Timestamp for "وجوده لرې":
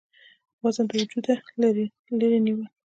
0.99-2.39